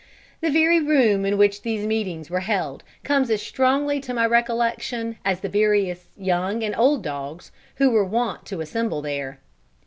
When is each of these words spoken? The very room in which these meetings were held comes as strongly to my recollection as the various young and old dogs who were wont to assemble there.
The 0.39 0.49
very 0.49 0.79
room 0.81 1.25
in 1.27 1.37
which 1.37 1.61
these 1.61 1.85
meetings 1.85 2.31
were 2.31 2.39
held 2.39 2.83
comes 3.03 3.29
as 3.29 3.39
strongly 3.43 3.99
to 3.99 4.15
my 4.15 4.25
recollection 4.25 5.17
as 5.23 5.41
the 5.41 5.47
various 5.47 6.07
young 6.17 6.63
and 6.63 6.75
old 6.75 7.03
dogs 7.03 7.51
who 7.75 7.91
were 7.91 8.03
wont 8.03 8.47
to 8.47 8.61
assemble 8.61 9.03
there. 9.03 9.39